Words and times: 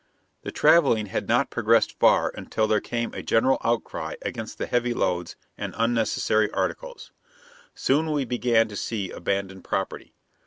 The 0.41 0.49
traveling 0.51 1.05
had 1.05 1.27
not 1.27 1.51
progressed 1.51 1.99
far 1.99 2.31
until 2.35 2.65
there 2.65 2.81
came 2.81 3.13
a 3.13 3.21
general 3.21 3.59
outcry 3.63 4.15
against 4.23 4.57
the 4.57 4.65
heavy 4.65 4.95
loads 4.95 5.35
and 5.59 5.75
unnecessary 5.77 6.49
articles. 6.49 7.11
Soon 7.75 8.11
we 8.11 8.25
began 8.25 8.67
to 8.69 8.75
see 8.75 9.11
abandoned 9.11 9.63
property. 9.63 10.15